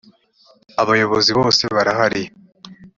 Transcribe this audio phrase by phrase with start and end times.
[0.81, 2.23] abayobozi bose barahari.